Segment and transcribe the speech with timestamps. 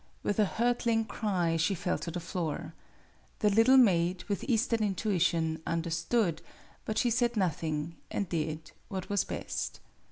[0.23, 2.73] With a hurtling cry, she fell to the floor.
[3.37, 6.41] The little maid, with Eastern intuition, understood;
[6.85, 9.79] but she said nothing, and did what was best.